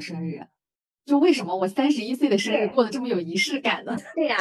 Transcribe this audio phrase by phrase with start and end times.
[0.00, 0.40] 的生日。
[1.06, 3.96] 就为什么我三十一岁的生日过得这么有仪式感呢？
[4.14, 4.36] 对呀，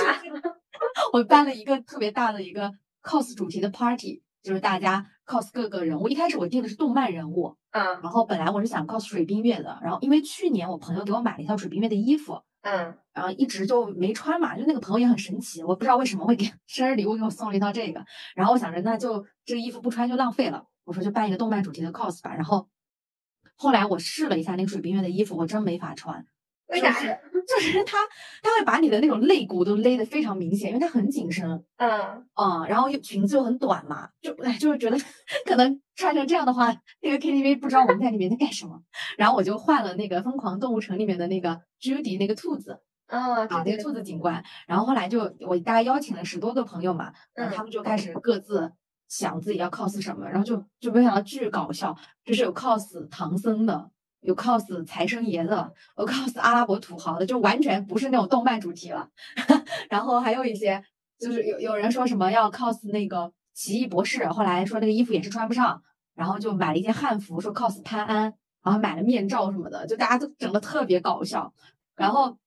[1.14, 6.08] 我办了一个特别大的一个 cos 主题的 party，就是大家 cos 各个人物。
[6.10, 18.06] 一开始我定的是动漫人物，嗯，然后本来我是想 cos 水冰月的，然后因为去年我朋友给我买了一套水冰月的衣服，嗯，然后一直就没穿嘛，就那个朋友也很神奇，我不知道为什么会给生日礼物给我送了一套这个，
[18.36, 22.68] 然后我想着那就这个衣服不穿就浪费了，我说就办一个动漫主题的 cos 吧，然后
[23.60, 26.26] 后来我试了一下那个水冰月的衣服，我真没法穿。
[26.70, 26.94] 为啥？
[27.50, 27.98] 就是它，
[28.44, 31.44] 它会把你的那种肋骨都勒得非常明显，因为它很紧身。
[31.78, 34.98] 嗯嗯，然后又裙子又很短嘛，就哎，就是觉得
[35.46, 38.80] 可能穿成这样的话，那个 KTV 不知道我们在里面在干什么。
[39.18, 44.44] 然后我就换了那个《疯狂动物城》里面的那个 Judy 那个兔子，啊，啊，那个兔子警官。
[44.68, 48.72] 然后后来就我大概邀请了十多个朋友嘛，嗯，他们就开始各自
[49.10, 51.94] 想自己要 cos 什么，然后就就没想到巨搞笑，
[52.24, 53.92] 就是有 cos 唐僧的。
[54.22, 59.08] 有 cos 财神爷的，有 cos 阿拉伯土豪的，就完全不是那种动漫主题了。
[59.90, 60.84] 然后还有一些，
[61.18, 65.82] 就是有有人说什么要 cos 那个奇异博士，后来说那个衣服也是穿不上，
[66.16, 71.54] 然后就买了一件汉服，说 cos 潘安，然后买了面罩什么的，就大家都整的特别搞笑。
[71.96, 72.38] 然后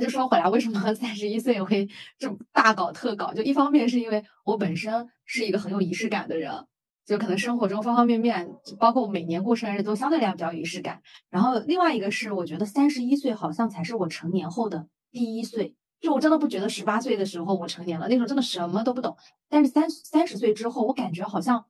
[0.00, 3.32] 就说回来，为什么三十一岁会这么大搞特搞？
[3.34, 6.66] 就一方面是因为我本身是一个很有仪式感的人。
[7.06, 11.02] 就可能生活中方方面面，包括我每年过生日都相对来讲比较有仪式感。
[11.28, 15.74] 然后另外一个是，我觉得三十一岁好像才是我成年后的第一岁。
[16.00, 19.16] 就我真的不觉得十八岁的时候我成年了，那时候真的什么都不懂。
[19.48, 21.64] 但是三三十岁之后，我感觉好像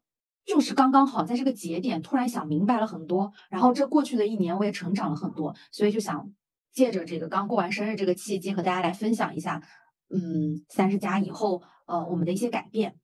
[0.44, 3.32] 就是刚刚好在这个节点突然想明白了很多。
[3.48, 6.30] 然后这过去的一年我也成长了很多，所以就想
[6.72, 9.62] 借着这个刚过完生日这个契机和大家来分享一下，
[10.08, 12.96] 嗯，三十加以后呃我们的一些改变。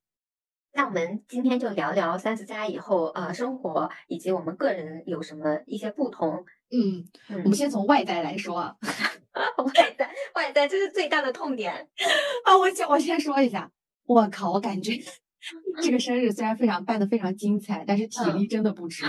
[0.73, 6.45] 那我们今天就聊聊三十加以后，呃，生活以及我们个人有什么一些不同。
[6.71, 7.03] 嗯，
[7.45, 8.77] 我们先从外在来说啊，
[9.65, 11.73] 外在外在这是最大的痛点
[12.45, 12.59] 啊！
[12.59, 13.71] 我先我先说一下，
[14.05, 14.93] 我靠，我感觉
[15.83, 19.07] 这个生日虽然非常办的非常精彩，但是体力真的不支。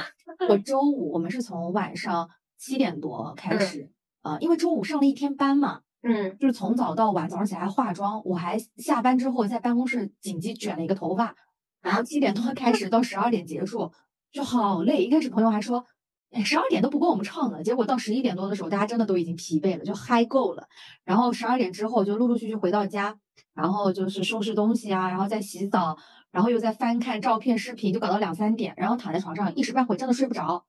[0.48, 3.92] 我周五我们是从晚上七点多开始，
[4.28, 11.36] 啊，因为周五上了一天班嘛，嗯，就是从早到晚，早上起来化妆，我还下班之后在办公室紧急卷了一个头发。
[11.82, 13.92] 然后七点多开始到十二点结束，
[14.32, 15.06] 就好累。
[15.06, 15.86] 一开始朋友还说，
[16.32, 17.64] 哎，十二点都不够我们唱的。
[17.64, 20.68] 结果到十一点多的时候，大家真的都已经疲惫了，就嗨够了。
[21.06, 23.18] 然后十二点之后就陆陆续续回到家，
[23.54, 25.98] 然后就是收拾东西啊，然后再洗澡，
[26.32, 28.74] 然后又在翻看照片、视频，就搞到两三点。
[28.76, 30.66] 然后躺在床上一时半会真的睡不着。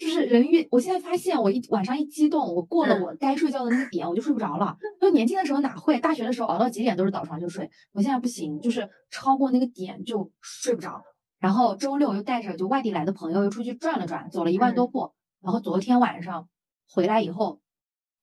[0.00, 4.74] 就是人越，我现在发现我一晚上一激动，我过了我该睡觉的那个点，我就睡不着了。
[4.98, 7.70] 就年轻的时候哪会，大学的时候熬到几点都是倒床就睡。
[7.92, 11.02] 我现在不行，就是超过那个点就睡不着。
[11.38, 15.12] 然后周六又带着就外地来的朋友又出去转了转，走了一万多步。
[15.42, 16.48] 然后昨天晚上
[16.88, 17.60] 回来以后，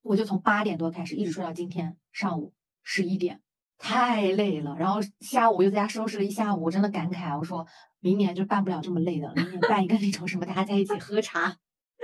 [0.02, 2.52] 我就从八点多开始一直睡到今天上午
[2.82, 3.40] 十一点，
[3.78, 4.74] 太累了。
[4.76, 7.64] 然后下午又在家收拾了一下午，我真的感慨，我说
[8.00, 11.56] 明年就办不了这么累的，明年办一个那种什么大家在一起喝茶。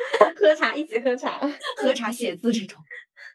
[0.36, 1.40] 喝茶，一起喝茶，
[1.76, 2.82] 喝茶写字这种，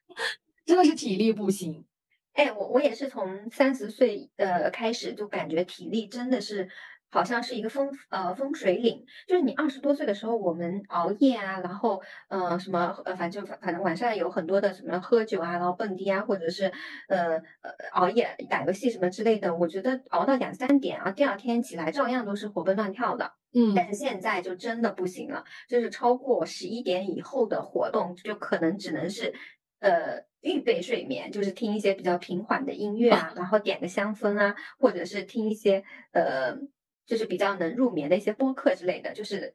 [0.66, 1.86] 真的是体力不行。
[2.34, 6.70] 哎，我我也是从三十岁呃开始就感觉体力真的是
[7.10, 9.06] 好像是一个风呃风水岭。
[9.28, 16.72] 就是你二十多岁的时候，我们熬夜啊，然后呃什么呃反正反反正晚上有很多的什么喝酒啊，然后蹦迪啊，或者是
[17.08, 19.56] 呃呃熬夜打游戏什么之类的。
[19.56, 23.34] 我觉得熬到两三点啊，第二天起来照样都是活蹦乱跳的。
[23.52, 29.34] 嗯，但是现在就真的不行了，就是超过十一点以后的活动，就可能只能是
[29.80, 36.56] 呃预备睡眠，就是听一些比较平缓的音乐啊，然后点个香氛啊，或者是听一些呃
[37.10, 39.52] 就是比较能入眠的一些播客之类的，就是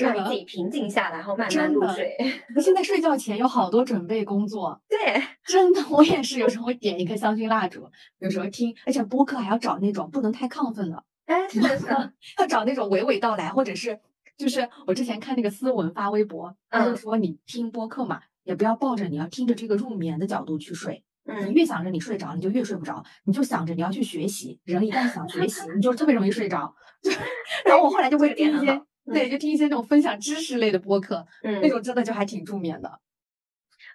[0.00, 2.16] 让你自己平静下来，然后慢慢入睡。
[2.62, 7.86] 现在睡觉前有好多准备工作，对， 真的，我也是，有时候会点一个香薰蜡烛，
[8.20, 11.04] 有时候听，而且播客还要找那种不能太亢奋的。
[11.26, 14.00] 哎，是的，是的，要找那种娓娓道来，或者是，
[14.38, 26.74] 就是我之前看那个思文发微博，他就说你听播客嘛，也不要抱着你要听着这个入眠的角度去睡，嗯，你越想着你睡着，你就越睡不着，你就想着你要去学习，人一旦想学习，你就特别容易睡着。
[27.64, 33.00] 然后我后来就会听一些，对，就听一些那种分享知识类的播客，嗯，那种真的就还挺助眠的。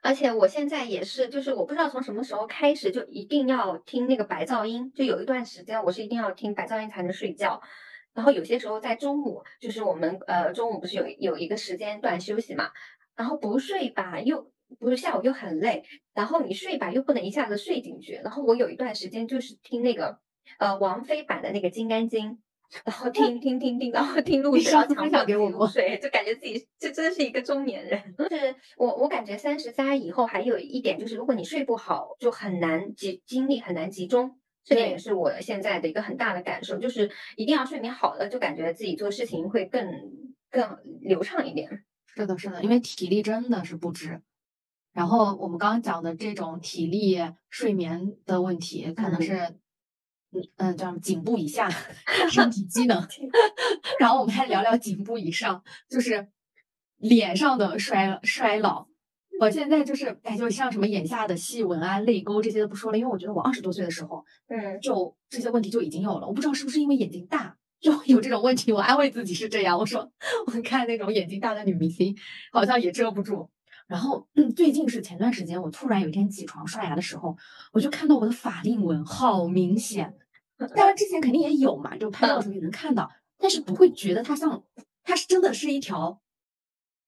[0.02, 7.62] 而且我现在也是，就是我不知道从什么时候开始就一定要听那个白噪音，就有一段时间我是一定要听白噪音才能睡觉。
[8.14, 12.70] 然后有些时候在中午，就是我们呃中午不是有有一个时间段休息嘛，
[13.16, 15.84] 然后不睡吧又不是下午又很累，
[16.14, 18.14] 然后你睡吧又不能一下子睡进去。
[18.24, 20.20] 然后我有一段时间就是听那个
[20.60, 22.32] 呃王菲版的那个《金刚经》，
[22.86, 28.16] 然后听听听听，然后听录音，然后分享强迫给我过入睡，就感觉自己这真的是一个中年人。
[28.18, 34.36] 就是我我感觉三十加以后还有一点就是，如果你睡不好，就很难集精力很难集中。
[34.64, 39.90] 这点也是我现在的一个很大的感受，就是一定要睡眠好了，就感觉自己做事情会更
[40.52, 41.86] 更流畅一点。
[42.06, 44.22] 是的，是的，因为体力真的是不支。
[45.00, 47.18] 然后我们刚刚讲的这种体力、
[47.50, 49.34] 睡眠的问题，可能嗯是，
[50.34, 51.70] 嗯嗯，叫什么颈部以下
[52.30, 53.02] 身体机能。
[53.98, 56.28] 然后我们还聊聊颈部以上，就是
[56.98, 58.88] 脸上的衰衰老。
[59.40, 66.28] 我现在就是，哎，就像什么眼下的细纹啊、泪沟这些都不说了，因为我觉得我二十多岁的时候，嗯就这些问题就已经有了。
[66.28, 69.80] 我不知道是不是因为眼睛大就有这种问题，我安慰自己是这样。
[69.80, 70.12] 我说
[70.48, 72.14] 我看那种眼睛大的女明星，
[72.52, 73.50] 好像也遮不住。
[73.90, 77.36] 然后、嗯、最近是前段时间，我突然有一天起床刷牙的时候，
[77.74, 80.16] 我就看到我的法令纹好明显。
[80.76, 83.10] 当然之前肯定也有嘛，就拍照的时候也能看到，
[83.40, 84.64] 但是不会觉得它像，
[85.04, 86.22] 它是真的是一条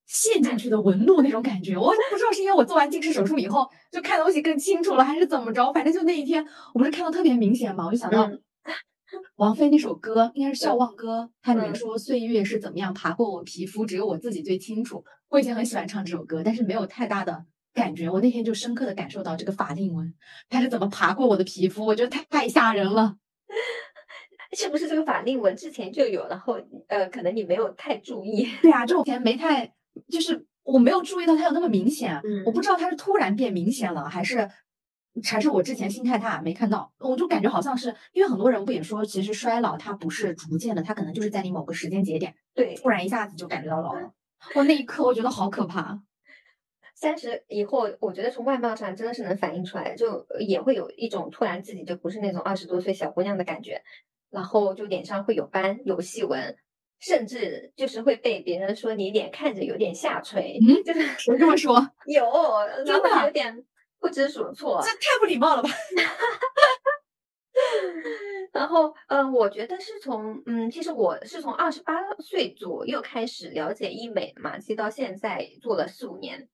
[0.07, 1.77] 陷进去的纹路那种感觉。
[1.77, 5.71] 我不知道是因为我做完近视手术以后就看东西更清楚了，还是怎么着。
[5.71, 6.43] 反正就那一天，
[6.73, 8.41] 我不是看到特别明显嘛，我就想到嗯
[9.37, 15.03] 王菲那首歌，应该是《笑忘歌》，它里面嗯说岁月是怎么样爬过我皮肤，只有我自己最清楚。
[15.31, 18.09] 我以前很喜欢唱这首歌，但是没有太大的感觉。
[18.09, 20.13] 我那天就深刻的感受到这个法令纹，
[20.49, 23.15] 它是怎么爬过我的皮肤，我觉得太太吓人了。
[24.57, 28.45] 是不是这个法令纹之前就有，然后呃，可能你没有太注意。
[28.61, 29.73] 对啊，这种前没太，
[30.09, 34.49] 就是我没有注意到它有那么明显，嗯我不知道它是突然变明显了，还是
[35.23, 44.11] 还是我之前心态大没看到，我就感觉好像是因为很多人不也说，其实衰老它不是逐渐的，它可能就是在你某个时间节点对，突然一下子就感觉到老了。
[44.55, 46.01] 我那一刻我觉得好可怕。
[46.95, 53.81] 三十以后，我觉得从外貌上真的是能反映出来，就也会有一种突然自己就不是那种二十多岁小姑娘的感觉，
[54.29, 56.55] 然后就脸上会有斑、有细纹，
[56.99, 61.89] 甚至就是会被别人说你脸看着有点下垂，嗯就是谁这么说？
[62.05, 62.23] 有，
[62.85, 63.65] 真的有点
[63.99, 64.89] 不知所措这。
[64.91, 65.69] 太不礼貌了吧？
[68.51, 76.49] 然后，嗯、我觉得是从，嗯，其实我是从二十八岁左右开始了解医美嘛，其实到现在做了四五年。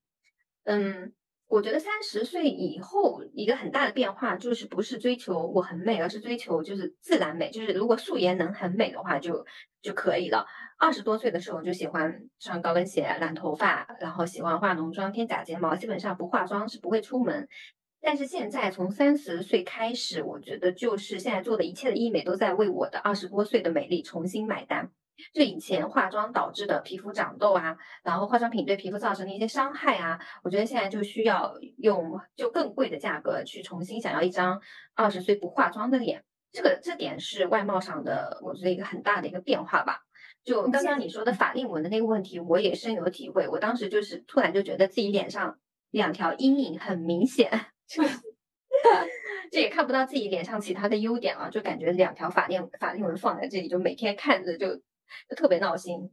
[0.64, 1.12] 嗯，
[1.48, 9.44] 我觉得三十岁以后一个很大的变化就是不是追求我很美，而是追求就是自然美，就是如果素颜能很美的话就
[9.82, 10.46] 就可以了。
[10.78, 17.48] 二十多岁的时候就喜欢穿高跟鞋、染头发，然后喜欢化浓妆、贴假睫毛，基本上不化妆是不会出门。
[18.00, 24.90] 但是现在从三十岁开始，我觉得就是现在做的一切的医美都在为我的二十多岁的美丽重新买单。
[25.34, 34.60] 就以前化妆导致的皮肤长痘啊，然后化妆品对皮肤造成的一些伤害啊，我觉得现在就需要用就更贵的价格去重新想要一张
[34.94, 36.22] 二十岁不化妆的脸。
[36.52, 40.04] 这个这点是外貌上的，我觉得一个很大的一个变化吧。
[40.44, 43.48] 就刚刚你说的法令纹的那个问题，我也深有体会。
[43.48, 45.58] 我当时就是突然就觉得自己脸上
[45.90, 47.56] 两条阴影很明显，就
[49.50, 56.12] 这也看不到自己脸上其他的优点了，就感觉两条法令法令纹放在这里，就每天看着就就特别闹心。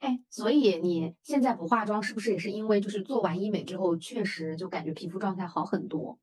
[0.00, 6.18] 哎，所以你现在不化妆，是不是也是因为就是做完医美之后，确实就感觉皮肤状态好很多？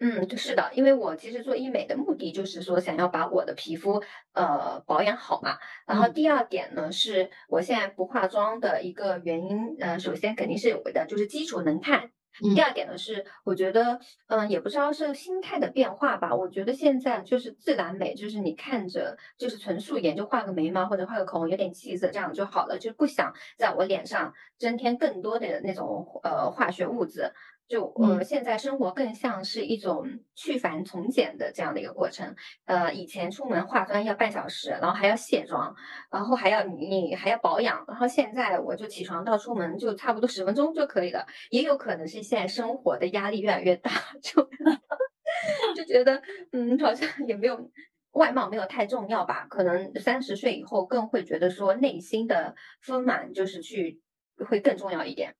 [0.00, 4.02] 嗯，就是的，因为我其实做医美的目的就是说想要把我的皮肤
[4.32, 5.58] 呃保养好嘛。
[5.86, 12.12] 然后嗯第二点呢，是我现在不化妆的一个原因，呃，首先肯定是有的，就是基础能看。
[12.42, 16.34] 嗯第二点呢是，我觉得，嗯、也不知道是心态的变化吧。
[16.34, 27.32] 我觉得现在就是自然美，就是你看着就是纯素颜，就画个眉毛或者画个口红，有点气色这样就好了，就不想在我脸上增添更多的那种呃化学物质。
[27.68, 32.34] 就呃，嗯现在生活更像是一种去繁从简的这样的一个过程。
[32.64, 35.74] 呃，以前出门化妆要半小时，然后还要卸妆，
[36.10, 41.26] 然后还要你你还要保养，然后现在我就起床到出门就差不多十分钟就可以了。
[41.50, 43.90] 也有可能是现在生活的压力越来越大，
[44.22, 44.42] 就
[45.76, 46.22] 就觉得
[46.52, 47.70] 嗯，好像也没有
[48.12, 49.46] 外貌没有太重要吧。
[49.50, 54.00] 可能三十岁以后更会觉得说内心的丰满就是去
[54.48, 55.34] 会更重要一点。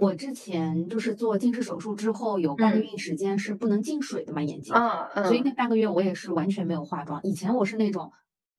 [0.00, 4.74] 我之前就是做近视手术之后，有半个嗯月时间是不能进水的嘛，眼睛。
[4.74, 7.20] 嗯，嗯，所以那半个月我也是完全没有化妆。
[7.22, 8.10] 以前我是那种，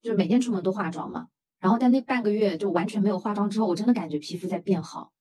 [0.03, 1.27] 就每天出门都化妆嘛，
[1.60, 5.12] 然后但那半个月就完全没有化妆之后，我真的感觉皮肤在变好。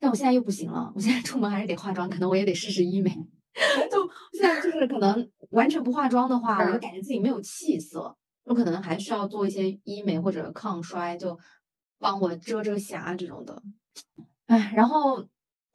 [0.00, 3.10] 但我现在又不行了，我现在出门还是得化妆，可能我也得试试医美。
[3.90, 11.38] 就现在就是可能完全不化妆的话，我就嗯感觉自己没有气色，我可能还需要做一些医美或者抗衰，就
[12.00, 13.62] 帮我遮遮瑕这种的。
[14.46, 15.24] 哎，然后。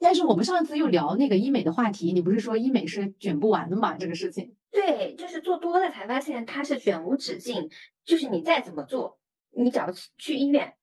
[0.04, 3.96] 但是我们上次又聊那个医美的话题，你不是说医美是卷不完的吗？
[3.98, 7.70] 这个事情，对，就是做多了才发现它是卷无止境，
[8.04, 9.18] 就是你再怎么做
[9.52, 10.74] 你只要去医院，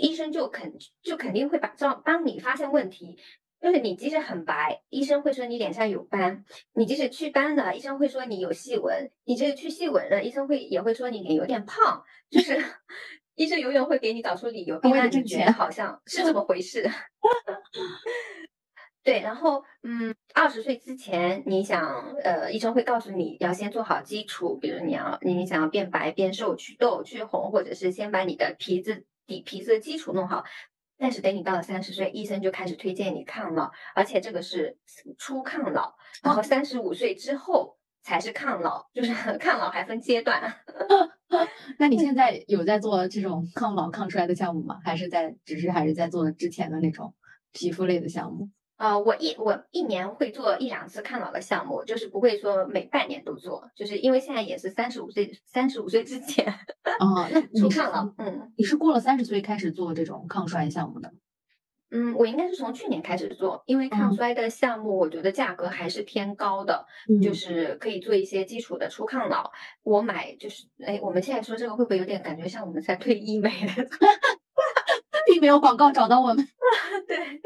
[0.00, 3.18] 医生就肯就肯定会把帮帮你发现问题。
[3.60, 6.44] 就是你即使很白，医生会说你脸上有斑；
[6.74, 12.04] 你即使祛斑了，医生会说你有细纹；你即使去细纹了，医生会也会说你脸有点胖。
[12.30, 12.62] 就是
[13.34, 16.88] 医生永远会给你找出理由，为你觉得，好像是这么回事。
[19.04, 30.42] 对，然后嗯，二十岁之前，你想呃，医生会告诉你要先做好基础，比如你要你想要变白、变瘦、祛痘、去红，或者是先把你的皮子底皮子的基础弄好。
[30.96, 34.78] 但是等你到了三十岁，医生就开始推荐你抗老，而且这个是
[35.18, 40.54] 初抗老，然后三十五岁之后才是抗老，就是 抗老还分阶段。
[41.78, 44.80] 那你现在有在做这种抗老抗衰的项目吗？
[44.82, 47.12] 还是在只是还是在做之前的那种
[47.52, 48.48] 皮肤类的项目？
[48.76, 61.12] 啊，我一我一年会做一两次抗老的项目，就是不会说每半年都做，就是因为现在也是三十五岁，三十五岁之前啊，那 你抗老，嗯，你是过了三十岁开始做这种抗衰项目的？
[61.90, 66.84] 嗯，我应该是从去年开始做，因为抗衰的项目我觉得价格还是偏高的，
[67.22, 69.52] 就是可以做一些基础的初抗老。
[69.84, 73.86] 我买就是，哎，我们现在说这个会不会有点感觉像我们在推医美的？
[75.26, 76.48] 并没有广告找到我们，
[77.06, 77.40] 对。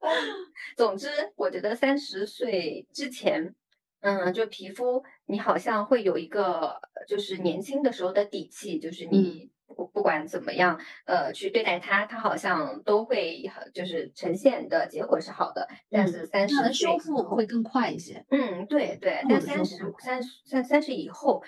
[0.76, 3.54] 总之，我觉得三十岁之前，
[4.00, 13.42] 嗯，就皮肤你好像会有一个就是年轻的时候的底气，就是你不不管怎么样，呃，去对待它，它好像都会
[13.74, 15.68] 就是呈现的结果是好的。
[15.90, 18.24] 但是三十岁修复会更快一些。
[18.30, 19.22] 嗯，对对。
[19.28, 21.42] 但三十三三三十以后，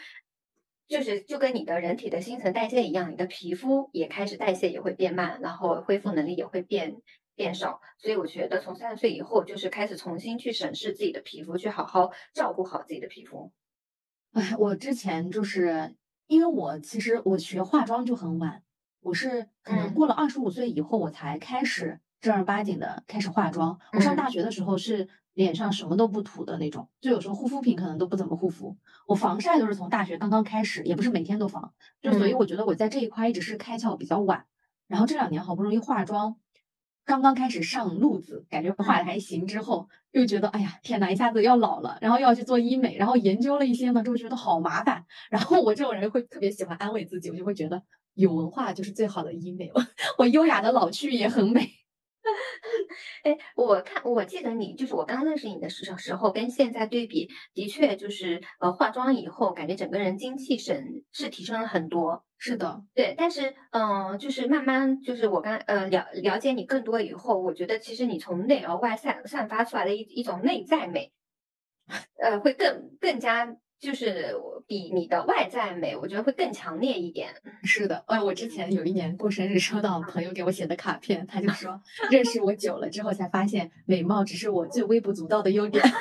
[0.86, 7.00] 就是就跟你的人体的新陈代谢一样，你的皮肤也开始代谢也会变慢，然后恢复能力也会变。
[7.42, 13.50] 变少，所以我觉得从三十岁以后就是开始重新去审视自己的皮肤，去好好照顾好自己的皮肤。
[14.32, 15.96] 哎，我之前就是
[16.28, 18.62] 因为我其实我学化妆就很晚，
[19.00, 23.80] 我是可能过了二十五岁以后我才开始正儿八经的开始化妆。
[23.92, 28.76] 我上大学的时候是脸上什么都不涂的那种，就有时候护肤品可能都不怎么护肤。
[29.08, 34.46] 我防晒都是从大学刚刚开始，也不是每天都防，就所以我觉得我在这一块一直是开窍比较晚。
[34.86, 36.36] 然后这两年好不容易化妆。
[37.04, 45.04] 刚刚开始上路子，感觉画的还行，之后又觉得哎呀天哪，一下子要老了，然后又要去做医美，然后研究了一些呢，之后觉得好麻烦。
[45.30, 47.82] 然后我这种人会特别喜欢安慰自己，我就会觉得
[48.14, 49.70] 有文化就是最好的医美，
[50.18, 51.68] 我 优雅的老去也很美。
[53.24, 62.24] 哎，我看我记得你就是我刚认识你的时时候，跟现在对比，的确就是呃化妆以后，感觉整个人精气神是提升了很多。
[62.38, 63.14] 是的，对。
[63.16, 71.12] 但是嗯，就是慢慢就是我刚呃了了解你更多以后，我觉得其实你从内而外散散发出来的一一种内在美，
[72.22, 73.56] 呃，会更更加。
[73.82, 74.32] 就是
[74.64, 77.34] 比你的外在美，我觉得会更强烈一点。
[77.64, 85.82] 是的，哎，我之前有一年过生日，收到朋友给我写的卡片，他就说认识我久了之后才发现，美貌只是我最微不足道的优点。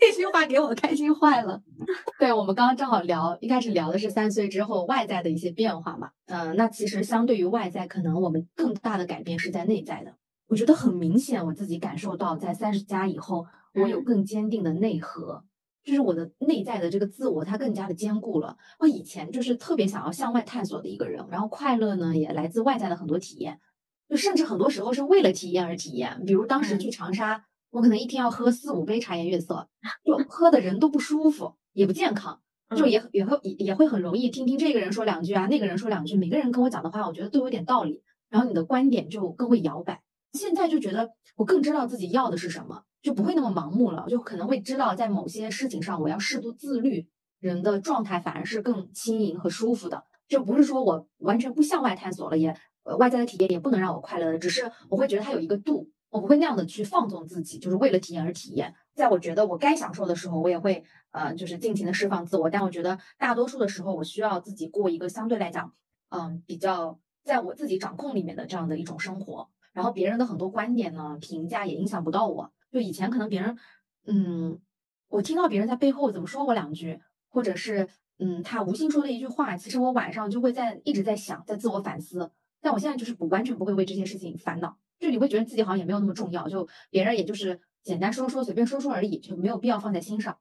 [0.00, 1.62] 这句话给我开心坏了。
[2.18, 6.10] 对，我们刚刚正好聊，一开始聊的是三岁之后外在的一些变化嘛。
[6.26, 10.16] 嗯，那其实相对于外在，可能我们更大的改变是在内在的。
[10.48, 15.44] 我觉得很明显，我自己感受到，在三十加以后，我有更坚定的内核。
[15.84, 18.56] 就是我的内在的这个自我，它更加的坚固了。
[18.78, 23.60] 我以前就是特别想要向外探索的一个人，然后快乐呢也来自外在的很多体验，
[24.08, 26.24] 就甚至很多时候是为了体验而体验。
[26.24, 29.68] 比如当时去长沙，我可能一天要喝四五杯茶颜悦色，
[30.04, 32.40] 就喝的人都不舒服，也不健康，
[32.74, 40.02] 就也也会也也会很容易听听这个人说两句啊，那个人说两句，每个人跟我讲的话，我觉得都有点道理，然后你的观点就更会摇摆。
[40.32, 42.84] 现在就觉得我更知道自己要的是什么。
[43.04, 47.06] 就不会那么盲目了，就可能会知道在某些事情上我要适度自律，
[47.38, 50.04] 人的状态反而是更轻盈和舒服的。
[50.26, 58.74] 就不是说我完全不向外探索了，也呃外在的体验也不能让我快乐的，只是我会觉得它有一个度，我不会那样的去放纵自己，就是为了体验而体验。
[58.94, 62.48] 在我觉得我该享受的时候，我也会呃就是尽情的释放自我。
[62.48, 65.74] 但我觉得大多数的时候，我需要自己过一个相对来讲
[66.08, 72.50] 嗯比较在我自己掌控里面的这样的一种生活，然后别人的很多观点呢评价也影响不到我。
[72.74, 73.56] 就以前可能别人，
[74.04, 74.60] 嗯，
[75.06, 77.88] 我听到别人在背后怎么说我两句，或者是
[78.18, 82.32] 嗯，他无心说的一句话，其实我晚上就会在一直在想，在自我反思。
[82.60, 90.36] 但我现在就是不完全不会为这些事情烦恼，就你会觉得自己好像也没有那么重要，就别人也就是简单说说，随便说说而已，就没有必要放在心上。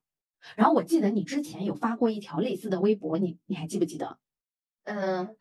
[0.56, 4.18] 然后我记得你之前有发过一条类似的微博，你你还记不记得？
[4.86, 5.36] 嗯，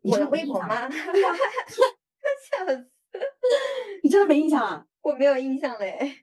[0.00, 0.88] 我的微博吗？
[0.90, 2.88] 笑死！
[4.02, 4.86] 你真的没印象啊？
[5.02, 6.22] 我没有印象嘞，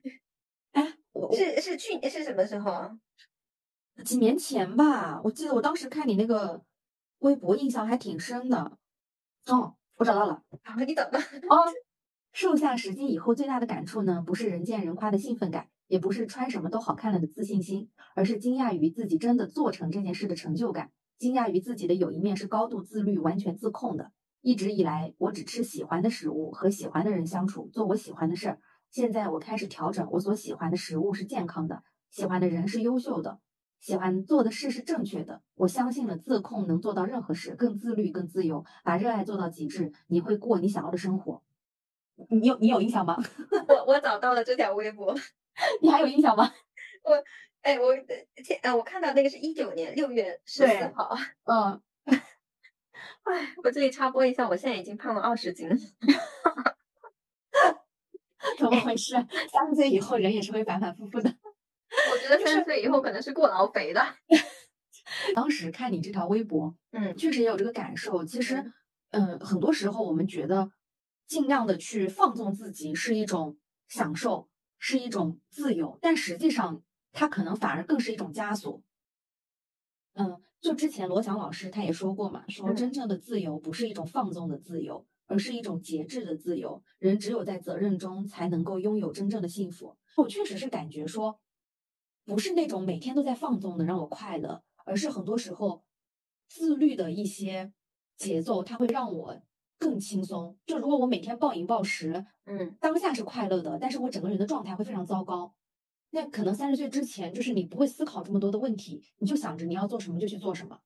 [0.72, 0.96] 哎，
[1.32, 2.98] 是是去年是什么时候啊？
[4.04, 6.64] 几年前吧，我记得我当时看你那个
[7.18, 8.78] 微博印象还挺深的。
[9.46, 10.42] 哦，我找到了。
[10.62, 11.18] 好，你等吧。
[11.50, 11.64] 哦，
[12.32, 24.12] 瘦下十斤以后最大的感触呢，不是人见人夸的兴奋感，也不是穿什么都好看了的自信心，而是惊讶于自己真的做成这件事的成就感，惊讶于自己的有一面是高度自律、完全自控的。
[24.40, 28.58] 一直以来，我只吃喜欢的食物，和喜欢的人相处，做我喜欢的事儿。
[28.90, 33.38] 现在我开始调整，我所喜欢的食物是健康的，喜欢的人是优秀的，
[33.78, 35.42] 喜欢做的事是正确的。
[35.54, 41.42] 我相信了自控能做到任何事，更自律、更自由，把热爱做到极致，你会过你想要的生活。
[42.28, 43.16] 你有你有印象吗？
[43.68, 45.14] 我我找到了这条微博，
[45.80, 46.52] 你还有印象吗？
[47.04, 47.22] 我
[47.62, 47.94] 哎我
[48.42, 51.80] 前呃我看到那个是一九年六月十四号，嗯。
[53.22, 55.68] 哎，我这里插播一下，我现在已经胖了二十斤，
[58.58, 59.14] 怎么回事？
[59.50, 61.28] 三十岁以后人也是会反反复复的。
[62.12, 64.02] 我觉得 三十岁以后可能是过劳肥的。
[65.34, 68.24] 当时看你这条微博，嗯，确实也有这个感受。
[68.24, 68.72] 其实，
[69.10, 70.70] 嗯，很多时候我们觉得
[71.26, 76.82] 尽量的去放纵自己是一种享受，是一种自由，但实际上
[77.12, 78.82] 它可能反而更是一种枷锁。
[80.14, 80.40] 嗯。
[80.60, 86.82] 就之前罗翔老师他也说过嘛，说真正的自由不是一种放纵的自由，而是一种节制的自由。
[86.98, 89.96] 人只有在责任中才能够拥有真正的幸福。
[90.16, 91.40] 我确实是感觉说，
[92.24, 95.84] 不是那种每天都在放纵的让我快乐，而是很多时候
[96.48, 97.72] 自律的一些
[98.16, 99.40] 节奏，它会让我
[99.78, 100.58] 更轻松。
[100.66, 105.54] 就如果我每天暴饮暴食，嗯，当下是快乐的，但是我整个人的状态会非常糟糕。
[106.10, 110.80] 那可能三十岁之前，就是你不会思考这么多的问题，你就想着你要做什么就去做什么。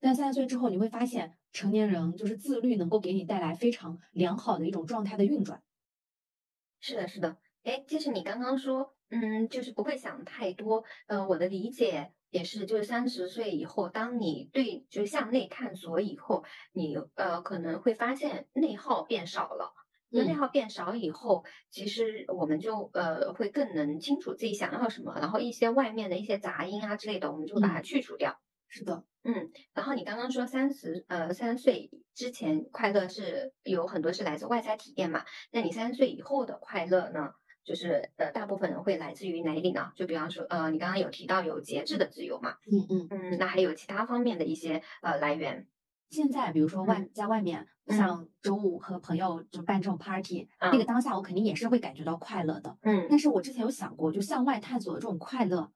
[0.00, 5.62] 但三十岁之后，你会发现成年人就是自律能够给你带来非常良好的一种状态的运转。
[6.80, 7.36] 是的，是的。
[7.64, 10.84] 哎，其实你刚刚说，嗯，就是不会想太多。
[11.06, 19.74] 呃，我的理解也是，就是三十岁以后，当你对就是向内探索以后，你呃可能会发现内耗变少了。
[20.10, 28.40] 那内耗变少以后，其实我们就呃会更能清楚自己想要什么，然后一些外面的一些杂音啊之类的，我们就把它去除掉。
[28.68, 29.50] 是的，嗯。
[29.74, 35.24] 然后你刚刚说三十呃三十岁之前快乐是有很多是来自外在体验嘛？
[35.50, 37.32] 那你三十岁以后的快乐呢？
[37.64, 39.92] 就是呃大部分会来自于哪里呢？
[39.96, 42.56] 就比方说呃你刚刚有提到有节制的自由嘛？
[42.70, 45.66] 嗯嗯嗯，那还有其他方面的一些呃来源。
[46.10, 47.66] 现在比如说外在外面。
[47.90, 52.76] 像周五和朋友就办这种 party，那个当下我肯定也是会感觉到快乐的。
[52.82, 55.72] 嗯，但是我之前有想过，就向外探索的这种快乐，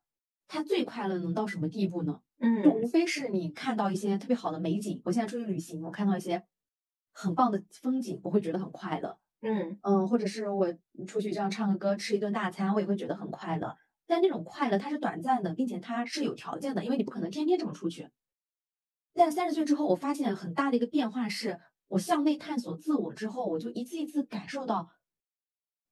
[0.53, 2.21] 它最快乐能到什么地步呢？
[2.39, 5.01] 嗯，就无非是你看到一些特别好的美景。
[5.07, 6.45] 我现在出去旅行，我看到一些
[7.15, 9.19] 很棒的风景，我会觉得很快乐。
[9.41, 10.71] 嗯嗯，或者是我
[11.07, 13.75] 出去这样唱个歌，吃一顿大餐，我也会觉得很快乐。
[14.07, 18.11] 但那种快乐它是短暂的，并且它是有条件的，因为你不可能天天这么出去。
[19.15, 21.59] 但三十岁之后，我发现很大的一个变化是。
[21.89, 24.91] 我向内探索自我之后，我就一次一次感受到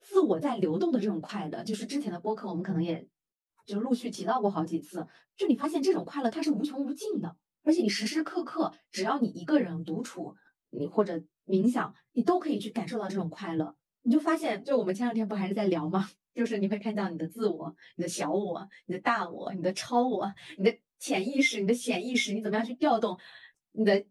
[0.01, 1.63] 自我在流动的这种快乐。
[1.63, 3.07] 就是之前的播客，我们可能也
[3.71, 5.07] 就陆续提到过好几次。
[5.37, 10.35] 就你发现这种快乐它是无穷无尽的，而且你时时刻刻只要你一个人独处，
[10.71, 13.77] 你或者冥想，你都可以去感受到这种快乐。
[14.03, 16.11] 你就发现，就我们前两天不还是在聊吗？
[16.35, 23.19] 就是你会看到你的自我、你的小我、你的大我、你的超我、你的潜意识、你的显意识，你怎么样去调动
[23.73, 24.05] 你的。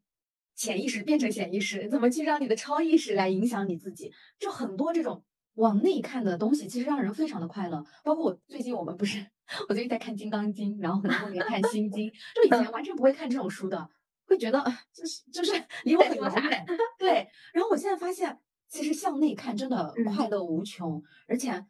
[0.56, 4.12] 潜意识变成显意识，怎么去让你的超意识来影响你自己？
[4.38, 5.24] 就很多这种
[5.60, 7.84] 往内看的东西，其实让人非常的快乐。
[8.04, 9.26] 包括我最近，我们不是
[9.68, 13.90] 我最近在看《金刚经》，然后可能后面看《心经》，就以前完全不会看这种书的，
[14.26, 15.52] 会觉得就是就是
[15.84, 16.66] 离我很远。
[16.98, 21.04] 对，然后我现在发现，其实向内看真的快乐无穷。
[21.28, 21.66] 而且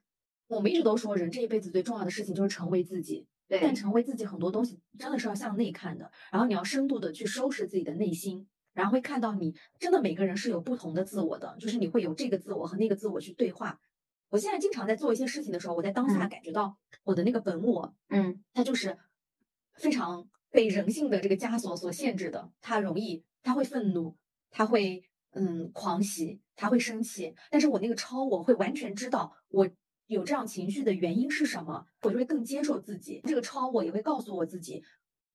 [0.48, 3.28] 我们一直都说，人这一辈子最重要的事情就是成为自己。
[3.48, 6.12] 对，但成为自己很多东西真的是要向内看的。
[6.32, 8.48] 然后你要深度的去收拾自己的内心。
[8.80, 13.78] 然后会看到你真的每个人是有不同的自我的，就是你会有这个自我和那个自我去对话。
[14.30, 18.98] 我现在经常在做一些事情的时候，我在当下感觉到我的那个本我，嗯，它就是
[19.74, 22.50] 非常被人性的这个枷锁所限制的。
[22.62, 24.16] 它容易，它会愤怒，
[24.50, 27.36] 它会嗯狂喜，它会生气。
[27.52, 29.70] 但是我那个超我会完全知道我
[30.08, 33.20] 有这样情绪的原因是什么，我就会更接受自己。
[33.26, 34.82] 这个超我也会告诉我自己，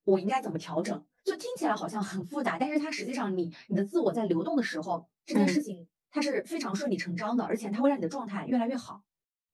[0.05, 1.05] 我应该怎么调整。
[1.25, 9.03] 就听起来好像很复杂，但是它实际上，你你的自我在流动的时候，这件事情它是非常顺理成章的，而且它会让你的状态越来越好。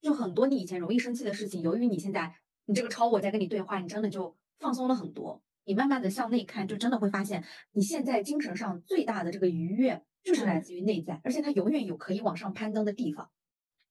[0.00, 2.34] 就很多你以前容易生气的事情，由于你现在
[2.64, 5.42] 你这个超我在跟你对话，你真的就放松了很多。
[5.64, 13.30] 你慢慢的向内看，就真的会发现，你现在精神上最大的这个愉悦，就是来自于内在，而且它永远有可以往上攀登的地方，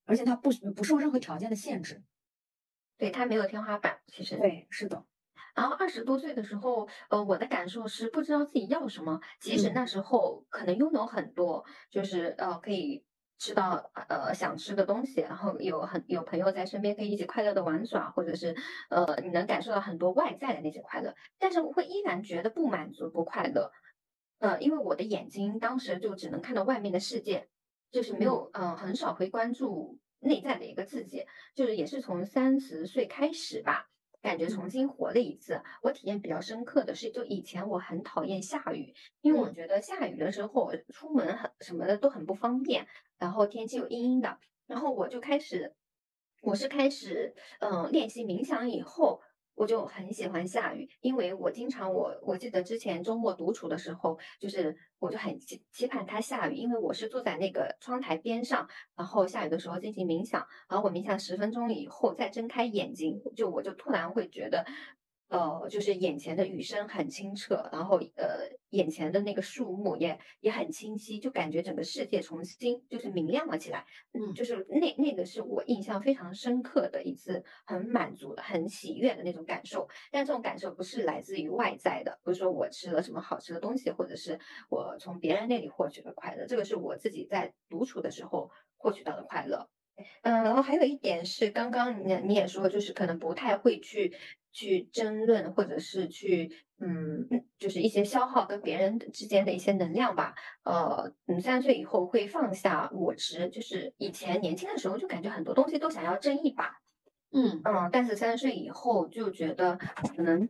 [0.06, 2.04] 而且它不不受任何条件的限制。
[2.98, 5.06] 对，它没有天花板，其实对，是的。
[5.60, 9.74] 然后二十多岁的时候，呃，我的感受是不知道自己要什么，即使嗯。
[9.76, 13.04] 那时候可能拥有很多，就是呃可以
[13.38, 18.56] 吃到呃想吃的东西，然后有很有朋友在身边可以一起快乐的玩耍，或者是
[18.90, 23.70] 呃你能感受到很多外在的那些快乐，但是我会依然觉得不满足不快乐，
[24.40, 27.50] 呃，因为我的眼睛当时就只能看到外面的世界，
[27.92, 33.90] 就是没有呃很少会关注内在的一个自己，就是也是从三十岁开始吧。
[34.22, 39.54] 感觉重新活了一次，我体验比较深刻的是，就以前我很讨厌下雨，因为我嗯。
[39.54, 42.86] 觉得下雨的时候出门很什么的都很不方便，
[43.18, 45.74] 然后天气又阴阴的，然后我就开始，
[46.42, 49.22] 我是开始嗯、呃练习冥想以后，
[49.60, 64.66] 我就很喜欢下雨，因为我经常我我记得之前周末独处的时候，就是我就很期期盼它下雨，因为我是坐在那个窗台边上，然后下雨的时候进行冥想，然后我冥想十分钟以后再睁开眼睛，就我就突然会觉得。
[65.30, 73.86] 呃，就是眼前的雨声很清澈，然后呃，眼前的那个树木也也很清晰，就感觉整个世界重新就是明亮了起来。
[74.14, 79.88] 嗯就是那那个是我印象非常深刻的一次很满足的、很喜悦的那种感受。
[80.12, 84.40] 但这种感受不是来自于外在的，不是说我吃了什么好吃的东西，或者是
[84.70, 89.70] 我从别人那里获取的快乐，这个是我自己在独处的时候获取到的快乐。
[90.22, 94.16] 嗯，然后还有一点是，刚刚你你也说，就是可能不太会去
[94.52, 100.34] 去争论，或者是去嗯，就是一些消耗跟别人之间的一些能量吧。
[100.64, 106.80] 呃，嗯，三十岁以后会放下我执，就是以前年轻的时候就感觉很多东西都想要争一把，
[107.32, 109.78] 嗯嗯，但是三十岁以后就觉得
[110.16, 110.50] 可能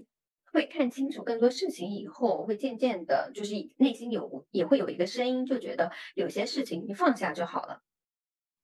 [0.54, 7.82] 会看清楚更多事情以后，会渐渐的，就是内心有也会有一个声音，就觉得有些事情你放下就好了。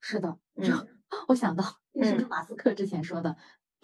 [0.02, 0.72] 是的，嗯 就
[1.28, 3.36] 我想到那是不是嗯马斯克之前说的？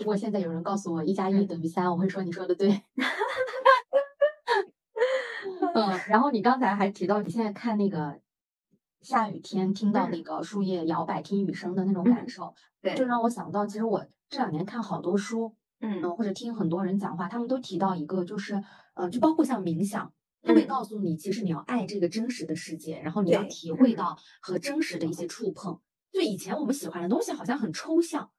[0.02, 1.46] 如果现在有人告诉我一加一嗯。
[1.48, 2.82] 等于三，我会说你说的对。
[5.76, 8.20] 嗯，然后你刚才还提到你现在看那个
[9.02, 10.12] 下雨天，听到嗯。
[10.12, 12.96] 那个树叶摇摆，听雨声的那种嗯感受，对。
[12.96, 16.02] 就让我想到，其实我这两年看好多书，嗯。
[16.02, 18.64] 嗯，或者听很多人讲话，他们都提到一个，就是，
[18.96, 20.12] 呃，就包括像冥想，
[20.42, 20.68] 他会嗯。
[20.68, 23.96] 告诉你，其实你要爱这个真实的世界，然后你要体会嗯。
[23.96, 25.80] 到和真实的一些触碰。
[26.12, 28.30] 就以前我们喜欢的东西好像很抽象，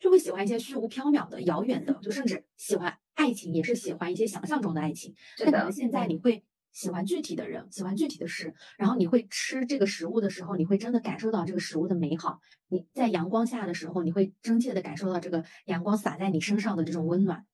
[0.00, 5.14] 就会喜欢一些虚无缥缈的、遥远的，就甚至喜欢爱情，也是喜欢一些想象中的爱情。
[5.36, 12.40] 是的但可能现在嗯你会喜欢具体的人，喜欢具体的事，然后你会吃这个食物的时候，你会真的感受到这个食物的美好。
[12.68, 17.44] 你在阳光下的时候，你会真切的感受到这个阳光洒在你身上的这种温暖，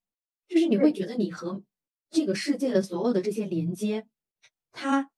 [0.47, 1.63] 就是你会嗯觉得你和
[2.11, 4.07] 这个世界的所有的这些连接，
[4.71, 5.11] 它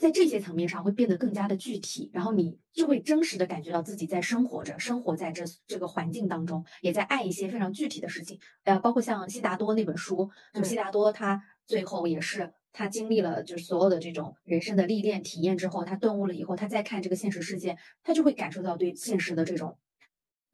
[0.00, 8.40] 在这些层面上会变得更加的具体，然后你就会真实的感觉到自己在生活着，生活在这这个环境当中，也在爱一些非常具体的事情。
[8.64, 19.76] 呃，包括像悉达多那本书，就悉嗯达多他最后也是他经历了就是所有的这种人生的历练体验之后，他顿悟了以后，他再看这个现实世界，他就会感受到对现实的这种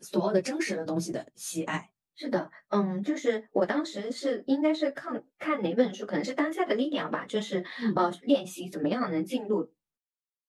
[0.01, 1.91] 所有的真实的东西的喜爱。
[2.16, 9.70] 是的，嗯，就是我当时是应该是看看哪本书，可能是《当下的力量》吧，就是嗯呃练习怎么样能进入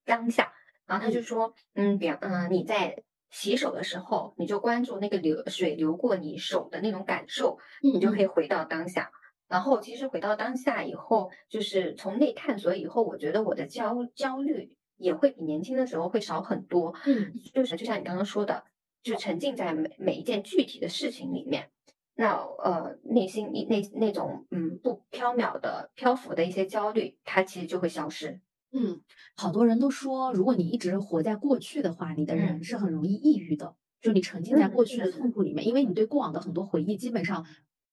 [0.06, 0.53] 当下。
[0.86, 9.12] 然后他就嗯说，嗯，比方，嗯，你在洗手的时候，你就关注那个流水流过你手的那种感受，你就可以回到当下。
[9.49, 16.95] 然后其实回到当下以后，就是从内探索以后，我觉得我的焦焦虑也会比年轻的时候会少很多。
[17.06, 18.63] 嗯就是就像你刚刚说的，
[19.04, 21.70] 就沉浸在每每一件具体的事情里面，
[22.16, 28.42] 那呃内心一那那种嗯不缥缈的漂浮的一些焦虑，它其实就会消失。
[28.72, 29.02] 嗯，
[29.36, 33.76] 好多人都说，如果你一直活在过去的话，你的人嗯是很容易抑郁的。
[34.00, 37.48] 就你沉浸在嗯过去的痛苦里面，因为你对过往的很多回忆，基本上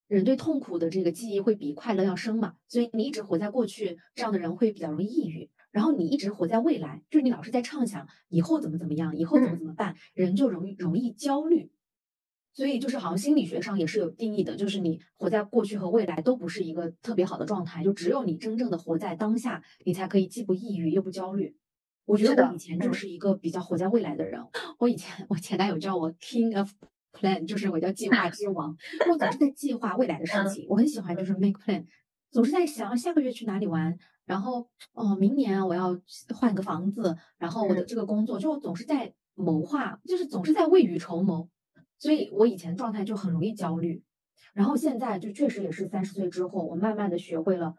[0.07, 5.49] 人对痛苦的这个记忆会比快乐要深嘛，所以你一直活在过去，这样的人会比较容易抑郁。
[5.75, 11.69] 然后你一直活在未来，就是你老是在畅想以后怎么怎么样，以后怎么嗯怎么办，人就容易容易焦虑。
[12.53, 21.57] 所以就是好像心理学上也是有定义的，就是你活在过去和未来都不是一个特别好的状态，就只有你真正的活在当下，你才可以既不抑郁又不焦虑。
[22.05, 24.41] 我觉得我以前就嗯是一个比较活在未来的人，
[24.79, 26.71] 我以前我前男友叫我 King of
[27.11, 28.77] Plan，就是我叫计划之王，
[29.11, 31.83] 我总是在计划未来的事嗯情，我很喜欢就是 make plan，
[32.35, 35.97] 总是在想下个月去哪里玩，然后哦明年我要
[36.35, 41.47] 换个房子，然后我的嗯这个工作就总是在谋划，就是总是在未雨绸缪。
[41.97, 44.03] 所以我以前状态就很容易焦虑，
[44.53, 47.75] 然后现在就确实也是三十岁之后，我慢慢的学会了，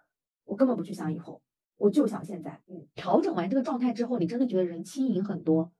[0.47, 1.42] 我根本不去想以后，
[1.77, 2.62] 我就想现在。
[2.66, 5.71] 嗯，调整完这个状态之后，你真的觉得人轻盈很多。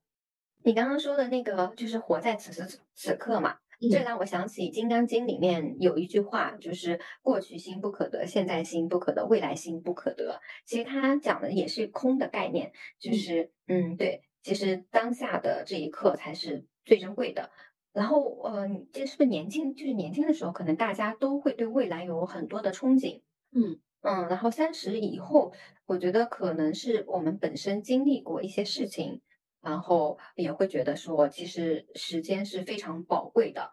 [0.65, 3.57] 你刚刚说的那个就是活在此时此刻嘛，
[3.91, 10.41] 这让我想起《金刚经》里面有一句话，就是“过去心不可得，现在心不可得，未来心不可得”。
[10.65, 17.51] 其实它讲的也是空的概念，就是嗯，对，其实当下的这一刻才是最珍贵的。
[17.93, 19.75] 然后，呃，这是不是年轻？
[19.75, 23.23] 就是年轻的时候，可能大家都会对未来有很多的憧憬。
[23.53, 25.53] 嗯嗯，然后三十以后，
[25.87, 29.23] 我觉得可能是我们本身经历过一些事情。
[29.67, 33.73] 然后也会觉得说，其实时间是非常宝贵的，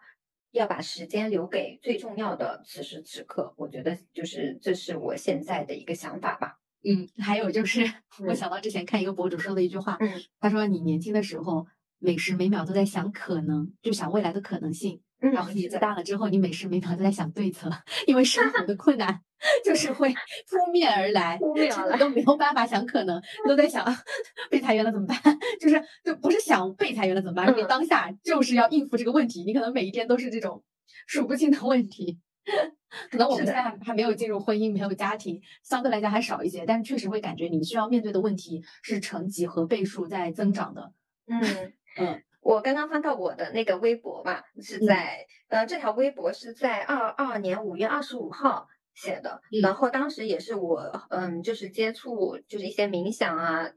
[0.52, 3.54] 要把时间留给最重要的此时此刻。
[3.58, 6.58] 我觉得就是这是我现在的一个想法吧。
[6.84, 7.86] 嗯，还有就是
[8.28, 11.68] 我想到之前看一个博主说的一句话，嗯，他说你年轻的时候
[12.00, 15.00] 每时每秒都在想可能，就想未来的可能性。
[15.20, 17.70] 然后年纪大了之后，你每时每秒都在想对策，
[18.08, 19.22] 因为生活的困难
[19.64, 23.86] 就是会扑面而来，扑面而来都没有办法想可能，都在想
[24.50, 25.18] 被裁员了怎么办？
[25.60, 27.48] 就是就不是想被裁员了怎么办？
[27.50, 30.64] 因为当下就是要应付这个问题，你可能每一天都是这种
[31.08, 32.20] 数不清的问题。
[33.10, 40.92] 可能我们现在还没有进入婚姻，没有家庭，相对来讲还少一些，但是确实会感觉你需要面对的问题是成几何倍数在增长的。
[41.28, 41.42] 嗯
[41.98, 42.22] 嗯。
[42.42, 53.72] 我刚刚翻到我的那个微博嘛，是在呃这条微博是在二二年五月二十五号写的，然后当时也是我嗯就是接触就是一些冥想啊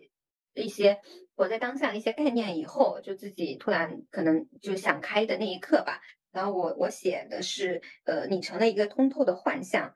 [0.54, 1.00] 一些
[1.34, 6.00] 我在当下的一些概念以后，就自己突然可能就想开的那一刻吧，
[6.32, 9.94] 然后我我写的是呃你成了一个通透的幻象，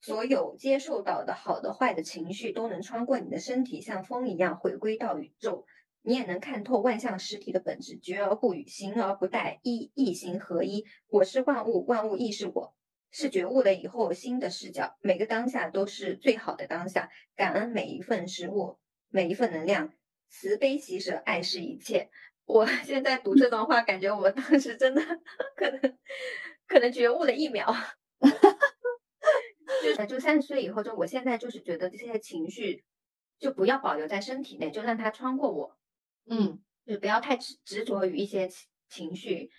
[0.00, 5.64] 所有接受到的好的坏的情绪都能穿过你的身体，像风一样回归到宇宙。
[6.04, 10.84] 你也能看透万象实体的本质，觉而不语，行而不殆，一意行合一。
[11.06, 12.74] 我是万物，万物亦是我。
[13.12, 17.10] 是觉悟了以后新的视角，每个当下都是最好的当下。
[17.36, 18.78] 感恩每一份食物，
[19.10, 19.92] 每一份能量，
[20.28, 22.10] 慈悲喜舍，爱是一切。
[22.44, 25.02] 我 现在读这段话，感觉我当时真的
[25.54, 25.98] 可能
[26.66, 27.72] 可能觉悟了一秒。
[29.96, 32.84] 就就三十岁以后，就我现在就是觉得这些情绪
[33.38, 35.76] 就不要保留在身体内，就让它穿过我。
[36.30, 38.48] 嗯，就不要太执执着于一些
[38.88, 39.50] 情绪，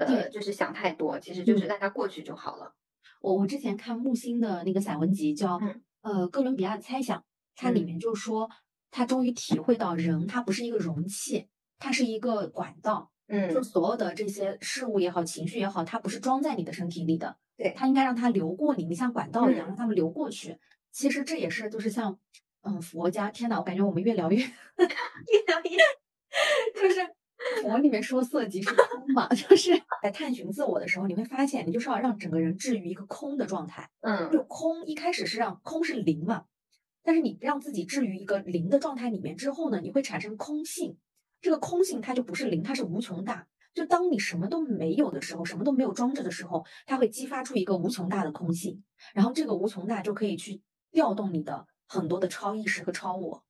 [0.00, 2.74] 呃，就是想太多，其实就是让它过去就好了。
[3.20, 5.60] 我我之前看木心的那个散文集叫
[6.00, 7.24] 呃哥伦比亚的猜想，
[7.54, 8.48] 它里面就说
[8.90, 13.10] 他终于体会到人他不是一个容器，它是一个管道。
[13.28, 20.58] 嗯，就所有的这些事物也好，情绪也好，它不是装在你的身体里的，对，它应该让它流过你，你像管道一样让它们流过去。
[20.90, 22.18] 其实这也是就是像。
[22.64, 24.44] 嗯，佛家，天呐，我感觉我们越聊越 越
[25.48, 25.76] 聊越，
[26.80, 27.00] 就是
[27.60, 29.70] 佛里面说色即是空嘛， 就是
[30.02, 33.90] 在探寻自我的时候，你会发现，你就是要让整个人置于一个空的状态。
[34.00, 36.44] 嗯，就空一开始是让空是零嘛，
[37.02, 40.96] 但是你让自己置于一个零的状态里面之后呢，你会产生空性。
[41.40, 43.46] 这个空性它就不是零，它是无穷大。
[43.74, 51.66] 就当你什么都没有的时候，什么都没有装着的时候，它会激发出一个无穷大的空性，然后这个无穷大就可以去调动你的。
[51.88, 53.44] 很多的超意识和超我，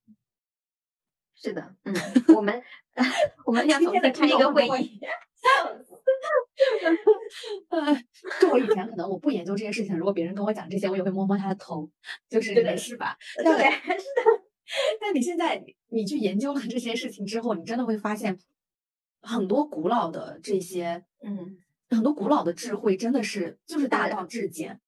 [1.42, 1.94] 是的，嗯，
[2.36, 2.62] 我们
[3.44, 5.00] 我们要重新开一个会议。
[8.40, 11.90] 就我以前可能我不研究这些事情，如果别人跟我讲这些，我也会摸摸他的头，
[12.28, 13.16] 就是没事吧？
[13.36, 13.64] 对，是的。
[15.00, 18.38] 但你现在你去研究了这些事情之后，你真的会发现
[19.20, 21.58] 很多古老的这些，嗯，
[21.90, 24.80] 很多古老的智慧真的是就是大道至简。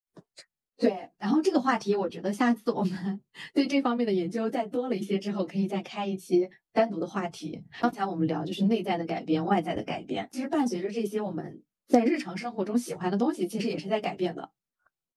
[0.77, 3.21] 对，然后这个话题，我觉得下次我们
[3.53, 7.63] 对这方面的研究再多了一些之后，可以再开一期单独的话题。
[7.81, 14.51] 刚才我们聊就是内在的改变，外在的改变，其实伴随着这些我们在日常生活中喜欢的东西，其实也是在改变的。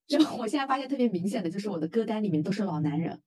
[0.05, 3.19] 就我现在发现特别明显的就是我的歌单里面都是老男人，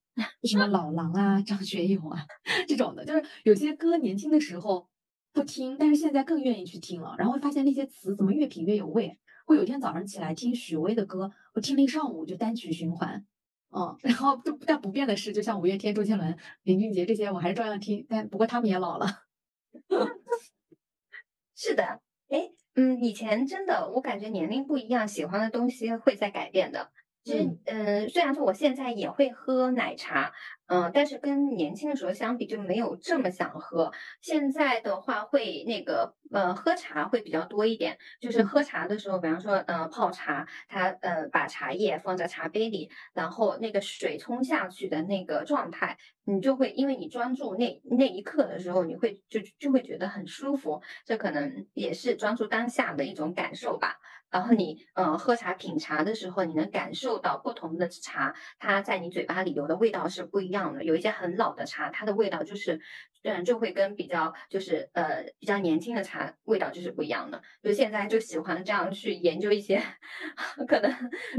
[0.44, 2.24] 什么老狼啊、张学友啊
[2.68, 4.88] 这种的，就是有些歌年轻的时候
[5.32, 9.18] 不听，但是现在更愿意去听了，然后会发现那些词怎么越品越有味。
[9.50, 13.26] 我有一天早上起来听许巍的歌，我听了一上午就单曲循环，
[13.70, 19.24] 嗯， 然后就但不变的是，就像五月天、周杰伦、林俊杰这些，我还是照样听，但不过他们也老了。
[21.56, 26.92] 是的，哎，嗯，以前真的，我感觉年龄不一样，喜欢的东西会在改变的。
[27.24, 30.32] 其实，嗯，虽然说我现在也会喝奶茶。
[30.70, 33.90] 嗯，但是跟年轻的时候相比就没有这么想喝。
[34.20, 50.80] 现在的话会那个呃喝茶会比较多一点，就是喝茶的时候，比方说呃泡茶，它呃把茶叶放在茶杯里，然后那个水冲下去的那个状态，你就会因为你专注那那一刻的时候，你会就就会觉得很舒服。
[51.04, 53.96] 这可能也是专注当下的一种感受吧。
[54.30, 60.59] 然后你呃喝茶品茶的时候，你能感受到不同的茶，它在你嘴巴里有的味道是不一样。
[60.60, 60.84] 样的。
[60.84, 62.80] 有一些很老的茶，它的味道就是，
[63.22, 67.40] 嗯，就会跟比较就是呃比较年轻的茶味道就是不一样的。
[67.62, 69.82] 就现在就喜欢这样去研究一些
[70.68, 70.92] 可能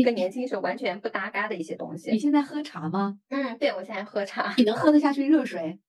[0.03, 2.19] 跟年轻时候完全不搭嘎的一些东西你。
[2.19, 3.17] 现在喝茶吗？
[3.29, 5.79] 嗯，对，我现在喝茶，你能喝得下去热水？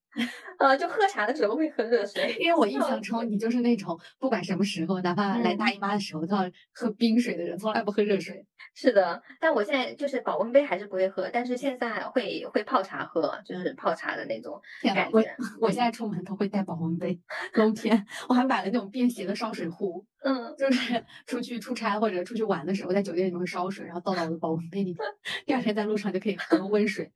[0.59, 8.45] 呃，就喝茶的时候会喝热水，因为我印象中你就是那种不管什么时候，哪怕来嗯大姨妈的时候都要喝冰水的人，从来不喝热水。
[8.75, 15.35] 是的，但我现在就是保温杯还是不会喝，但是现在会会泡茶喝，就是泡茶的那种感觉。
[15.59, 17.19] 我现在出门都会带保温杯，
[17.53, 24.97] 冬天我还买了那种便携的烧水壶，嗯，就是出去出差或者出去玩的时候，在酒店里面会烧水，然后倒到我的保温杯里面，
[25.45, 27.11] 第二天在路上就可以喝温水。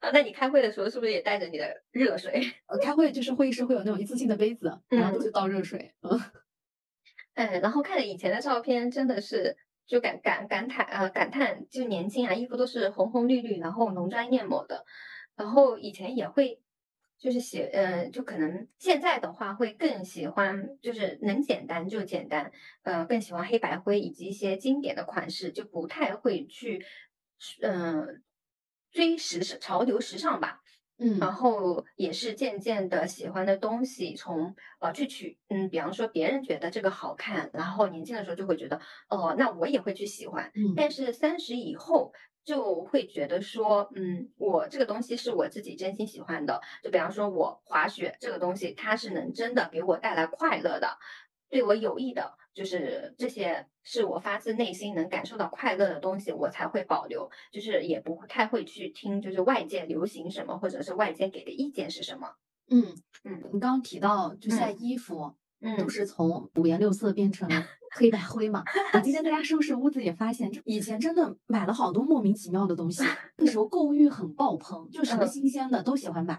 [0.00, 2.52] 啊，那你开会的时候是不是也带着你的热水？
[2.66, 5.94] 呃，开会就是会议室会有那种一次性的杯子，然后嗯我就倒热水。
[6.02, 6.20] 嗯，
[7.34, 14.84] 哎，然后看了以前的照片，真的是就感感感叹呃感叹，就年轻啊，衣服都是红红绿绿，然后浓妆艳抹的，
[15.36, 16.60] 然后以前也会。
[17.22, 22.50] 就是喜，呃，就可能现在的话会更喜欢，就是能简单就简单，
[22.82, 26.82] 呃，更喜欢黑白灰以及一些经典的款式，就不太会去，
[27.60, 28.06] 嗯、呃，
[28.90, 30.60] 追时尚潮流时尚吧。
[31.02, 40.52] 嗯然嗯后也是渐渐的喜欢的东西从呃去取，嗯，比方说别人觉得这个好看，然后年轻的时候就会觉得，哦，那我也会去喜欢。
[40.54, 42.12] 嗯但是三十以后
[42.44, 46.60] 就会觉得说，嗯，我这个东西是我自己真心喜欢的。
[46.82, 50.98] 就比方说我滑雪这个东西，它是能真的给我带来快乐的，
[51.50, 57.28] 对我有益的，就是这些是我发自内心能感受到快乐的东西，我才会保留。
[57.52, 62.28] 就是也不太会去听，就是外界流行什么，或者是外界给的意见是什么。
[62.70, 62.84] 嗯
[63.24, 67.48] 嗯你刚刚提到，就现在嗯衣服嗯都是从五颜六色变成
[67.96, 68.62] 黑白灰嘛。
[68.94, 73.02] 我今天在家收拾屋子也发现，就以前真的买了好多莫名其妙的东西，
[73.38, 76.34] 那时候购物欲很爆棚，就什么嗯新鲜的都喜欢买，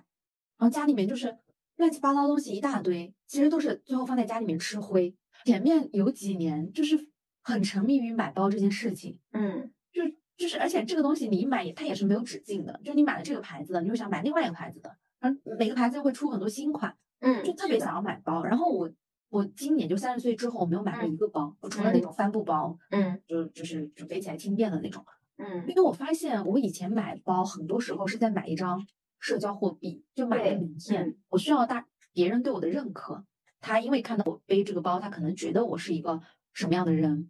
[0.58, 1.38] 然后家里面就是
[1.82, 5.16] 乱七八糟东西一大堆，其实都是最后放在家里面吃灰。
[5.46, 7.10] 前面有几年就是
[7.42, 10.04] 很沉迷于买包这件事情，嗯就
[10.38, 18.44] 就是，而且这个东西你一买也它也是没有止境的，就你买了这个牌子的，你又想买另外一个牌子的，然后每个牌子又会出很多新款，嗯，就特别想要买包。
[18.44, 18.88] 然后我
[19.30, 25.04] 我今年就三十岁之后，我没有买过嗯一个包，我除了那种帆布包，嗯就就是就背起来轻便的那种。
[25.38, 28.86] 嗯因为我发现我以前买包很多时候是在买一张
[29.22, 33.24] 社交货币，就买对个名片嗯，我需要大别人对我的认可。
[33.62, 36.20] 他因为看到我背这个包，他可能觉得我是一个
[36.52, 37.30] 什么样的人。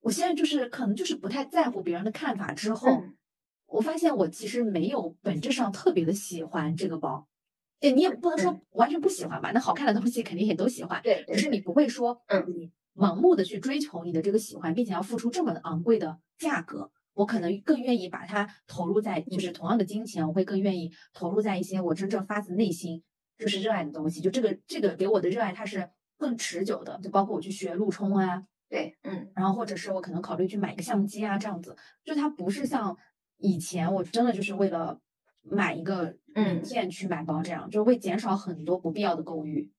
[0.00, 3.16] 我现在就是可能就是不太在乎别人的看法之后，嗯
[3.66, 7.26] 我发现我其实没有本质上特别的喜欢这个包。
[7.80, 16.92] 对你也不能说嗯完全不喜欢吧，那好看的东西肯定也都喜欢，对对只是你不会说，嗯你盲目的去追求你的这个喜欢，并且要付出这么昂贵的价格。
[17.14, 23.02] 我可能更愿意把它投入在，就是同样的金钱，我会更愿意投入在一些我真正发自内心
[23.38, 24.20] 就是热爱的东西。
[24.20, 27.00] 就这个这个给我的热爱，它是更持久的。
[27.02, 32.96] 就包括我去学路冲啊，对，嗯然后或者是我可能考虑去买个相机啊，这样子，就它不是像
[33.38, 35.00] 以前我真的就是为了
[35.42, 39.70] 买一个名嗯片去买包这样，就会减少很多不必要的购物欲。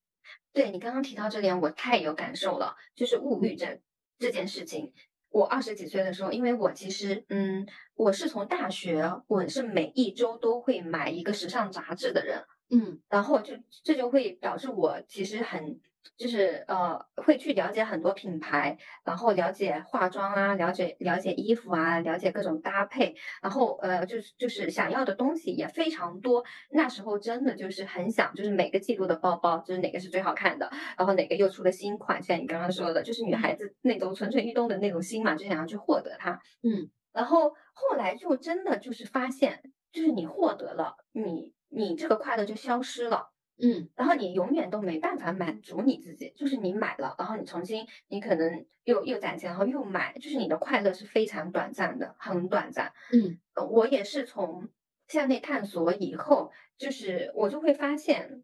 [0.53, 3.79] 对你刚刚提到这点，我太有感受了，就是物欲症
[4.17, 4.93] 这件事情。
[5.35, 13.01] 我二十几岁的时候，因为我其实，嗯，我是从大学，我是每一周都会买一个时尚杂志的人，嗯。
[13.09, 15.81] 然后就这就会导致我其实很
[16.17, 26.43] 就是呃会去了解很多品牌，然后了解化妆啊，了解了解衣服啊，了解各种搭配，然后呃就是就是想要的东西也非常多。
[26.71, 36.39] 那时候真的就是很想，就是每个季度的包包，就是哪个是最好看的，然后哪个又出了新款，像你刚刚说的，就是女孩子那种蠢蠢欲动的那种心嘛，就想要去获得它。
[36.63, 39.61] 嗯然后后来就真的就是发现，
[39.93, 43.29] 就是你获得了，你你这个快乐就消失了。
[43.57, 52.93] 嗯然后你永远都没办法满足你自己，就是你买了，然后你重新，你可能又又攒钱，然后又买，就是你的快乐是非常短暂的，很短暂。
[53.13, 54.69] 嗯呃我也是从
[55.07, 58.43] 向内探索以后，就是我就会发现，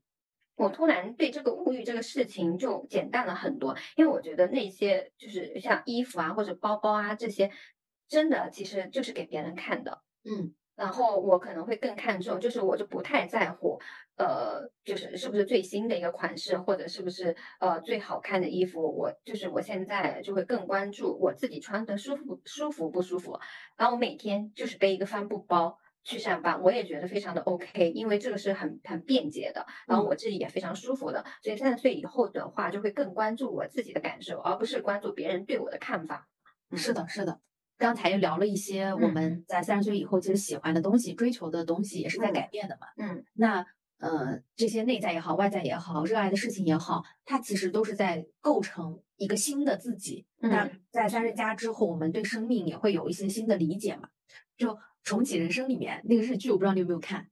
[0.55, 7.51] 我突然对这个物欲这个事情就简单了很多，因为我觉得那些就是像衣服啊或者包包啊这些，
[8.07, 10.01] 真的其实就是给别人看的。
[10.23, 13.79] 嗯然后我可能会更看重，就是我就不太在乎，
[14.17, 18.81] 呃，就是是不是最新的一个款式，或者是不是呃最好看的衣服。
[18.81, 23.39] 我就是我现在就会更关注我自己穿的舒服舒服不舒服。
[23.77, 31.23] 然后我每天就是背一个帆布包去上班，我也觉得非常的 OK，因为这个是很很便捷的，然后我自己也非常舒服的。
[31.43, 36.27] 所以三十岁以后的话，就会更关注我自己的感受，而不是关注别人对我的看法。
[36.71, 37.39] 嗯是的，是的。
[37.81, 42.87] 刚才又聊了一些我嗯们在三十岁以后其实喜欢的东西、追求的东西也是在嗯改变的嘛。
[42.97, 43.65] 嗯那
[43.97, 50.25] 呃，这些内在也好，外在也好，热爱的事情也好，它其实都是在构成一个新的自己。
[50.37, 54.09] 那嗯在三十加之后，我们对生命也会有一些新的理解嘛。
[54.57, 54.73] 就
[55.03, 57.27] 《重启人生》里面那个日剧，我不知道你有没有看，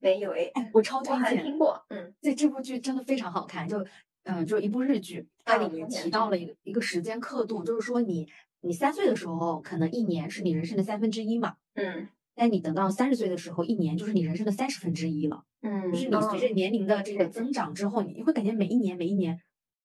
[0.00, 1.44] 没有诶，我超推荐。
[1.44, 3.82] 听过，嗯这这部剧真的非常好看，就
[4.24, 8.28] 嗯、呃就一部日剧，它里啊面提到了一个一个时间刻度，就是说你
[8.62, 15.44] 你三岁的时候，可能一年是你人生的三分之一嘛，嗯但你等到三十岁的时候，一年就是你人生的三十分之一了。
[15.60, 19.40] 嗯，就是你随着哦年龄的这个增长之后，你会感觉每一年每一年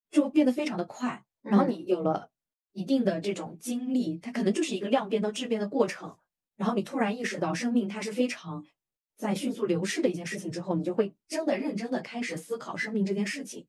[0.10, 2.30] 就变得非常的快，然后嗯你有了
[2.72, 6.16] 一定的这种经历，它可能就是一个量变到质变的过程，
[6.56, 8.66] 然后你突然意识到生命它是非常
[9.18, 13.66] 在迅速流逝的一件事情之后，你就会真的认真的开始思考生命这件事情。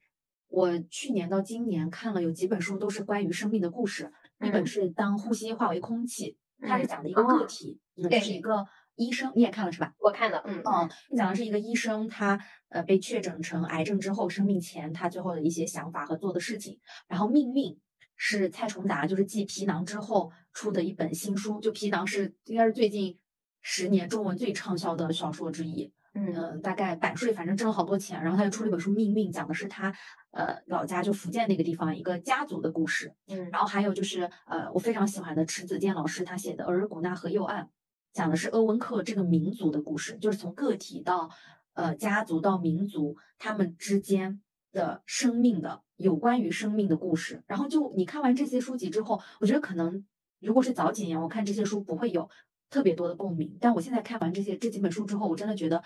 [0.48, 4.12] 我去年到今年看了有几本书，都是关于生命的故事。
[4.40, 6.36] 一本嗯是《当呼吸化为空气》，
[6.68, 9.94] 它是嗯讲的一个个哦体，嗯，对是一个医生，你也看了是吧？
[9.98, 16.78] 我看了，嗯嗯，讲的是一个医生，他呃被确诊成癌症之后，生命前他最后的一些想法和做的事情。
[17.06, 17.78] 然后命运
[18.16, 23.18] 是蔡崇达就是继皮囊之后出的一本新书，就皮囊是应该是最近
[23.60, 25.92] 十年中文最畅销的小说之一。
[26.26, 29.94] 嗯嗯、大概版税反正挣了好多钱，然后他就出了一本书《命运》，讲的是他
[30.32, 33.14] 呃老家就福建那个地方一个家族的故事。
[33.28, 37.64] 嗯然后还有就是呃，我非常喜欢的迟子健老师他写的《额尔古纳河右岸》，
[38.12, 41.30] 讲的是鄂温克这个民族的故事，就是从个体到
[41.74, 44.40] 呃家族到民族，他们之间
[44.72, 47.42] 的生命的有关于生命的故事。
[47.46, 50.04] 然后就你看完这些书籍之后，我觉得可能
[50.40, 52.28] 如果是早几年我看这些书不会有
[52.70, 55.82] 特别多的共鸣，但我现在看完这些这几本书之后，我真的觉得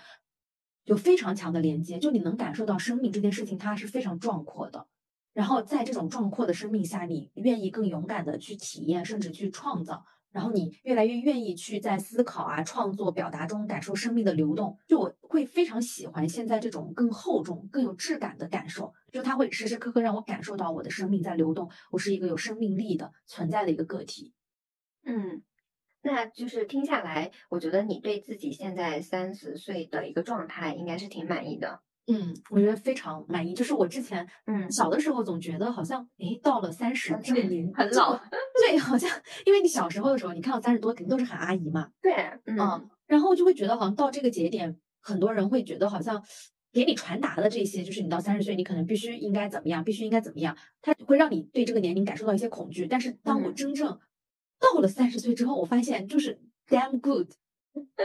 [0.83, 4.87] 有非常强的连接，就你能感受到生命这件事情它是非常壮阔的。
[5.33, 10.05] 然后在这种壮阔的生命下，你愿意更勇敢的去体验，甚至去创造。
[10.31, 14.77] 然后你越来越愿意去在思考啊、创作、表达中感受生命的流动。
[14.87, 24.33] 就我会非常喜欢现在这种更厚重、更有质感的感受，就它会时时刻刻让我感受到我的生命在流动，我是一个有生命力的存在的一个个体。
[25.05, 25.43] 嗯，
[26.03, 31.79] 那就是听下来，我觉得你对自己现在三十岁的一个状态应该是挺满意的。
[32.07, 33.53] 嗯，我觉得非常满意。
[33.53, 38.19] 就是我之前嗯小的时候总觉得好像，诶，到了三十这个年龄很老
[38.67, 39.09] 对，好像
[39.45, 42.11] 因为你小时候的时候，你看到三十多肯定都是喊阿姨嘛，对，
[42.45, 46.21] 嗯嗯，然后就会觉得好像到这个节点，很多人会觉得好像
[46.73, 52.85] 给你传达的这些，就是你到三十岁，你可能必须应该怎么样，必须应该怎么样，它会让你对这个年龄感受到一些恐惧。
[52.85, 53.97] 但是当我嗯真正
[54.63, 57.29] 到了三十岁之后，我发现就是 damn good，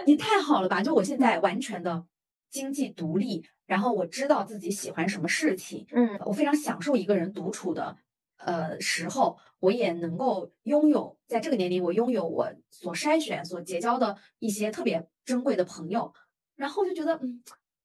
[0.07, 0.83] 你太好了吧！
[0.83, 2.05] 就我现在完全的
[2.51, 7.97] 经济独立，然后我知道自己喜欢什么事情，嗯我非常享受一个人独处的
[8.39, 16.13] 呃时候，我也能够拥有在这个年龄，我拥有我所筛选、所结交的一些特别珍贵的朋友，
[16.57, 17.43] 然后就觉得，嗯，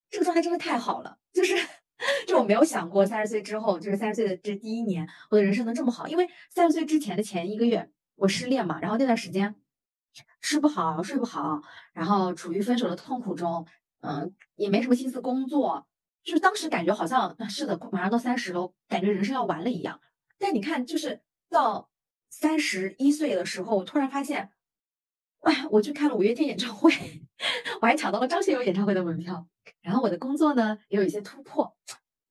[0.09, 1.55] 这个状态真的太好了，就是。
[2.27, 6.05] 就我没有想过三十岁之后，就是三十岁的这第一年，我的人生能这么好。
[6.05, 9.55] 因为三十岁之前的前一个月，我失恋嘛，然后那段时间
[10.41, 11.61] 吃不好、睡不好，
[11.93, 13.65] 然后处于分手的痛苦中，
[14.01, 15.87] 嗯、也没什么心思工作，
[16.23, 19.99] 就是当时感觉好像啊是的，马上到三十了，感觉人生要完了一样。
[20.37, 21.89] 但你看，就是到
[22.29, 24.51] 三十一岁的时候，我突然发现，
[25.41, 26.91] 哎，我去看了五月天演唱会，
[27.81, 29.47] 我还抢到了张学友演唱会的门票。
[29.81, 31.75] 然后我的工作呢也有一些突破，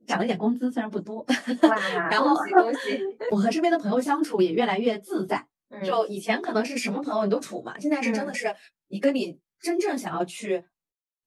[0.06, 1.18] 涨了一点工资，虽然不多。
[1.18, 1.76] 哇，
[2.10, 5.48] 然后恭喜恭喜，我和身边的朋友相处也越来越自在。
[5.72, 8.54] 嗯就以前可能是什么朋友你都处嘛，现在是真的嗯是
[8.88, 10.64] 你跟你真正想要去，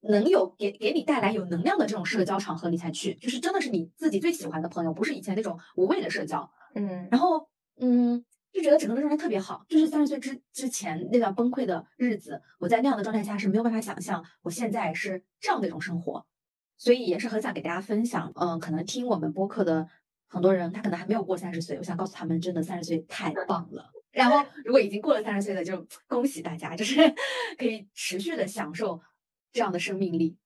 [0.02, 6.50] 能有给给你带来有能量的这种社交场合你才去，就是真的是你自己最喜欢的朋友，不是以前那种无谓的社交。
[6.76, 8.24] 嗯然后嗯，
[8.54, 16.26] 就觉得整个的状态特别好，就是三十岁之之前那段崩溃的日子，我在那样的状态下是没有办法想象我现在是这样的一种生活，
[16.78, 18.32] 所以也是很想给大家分享。
[18.36, 19.88] 嗯，可能听我们播客的
[20.28, 23.92] 很多人，他可能还没有过三十岁，我想告诉他们，真的三十岁太棒了。
[24.16, 26.96] 然后，如果已经过了三十岁的，就恭喜大家，就是
[27.58, 29.02] 可以持续的享受
[29.52, 30.38] 这样的生命力。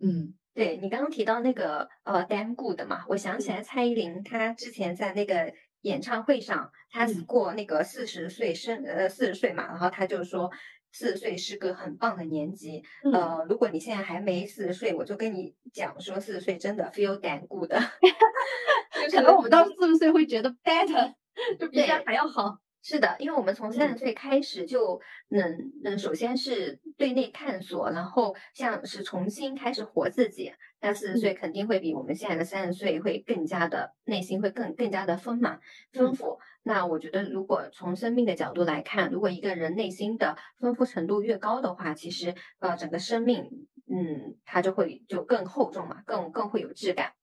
[0.00, 0.34] 嗯。
[0.52, 7.24] 对你刚刚提到那个呃 damn good 嘛，我想起来蔡依林她之前在那个演唱会上，她嗯。
[7.24, 10.48] 过那个四十岁生呃四十岁嘛，然后她就说
[10.92, 17.70] 四十岁是个很棒的年纪，嗯，呃，如果你现在还没四十岁，我就跟你讲说四十岁真的 feel damn good，
[18.94, 21.14] 就是可能我们到四十岁会觉得 better，
[21.58, 22.60] 就比现在还要好。
[22.86, 30.52] 是的，因为我们从三十岁开始就能，嗯，首先是对内探索，然后像是重新开始活自己。
[30.82, 35.58] 那四十岁肯定会比我们现在的三十岁会更加的内心会更更加的丰满
[35.94, 36.38] 丰富。
[36.62, 47.14] 那我觉得，如果从生命的角度来看，如果一个人内心的丰富程度越高的话，其实呃整个生命，嗯，它就会就更厚重嘛，更更会有质感。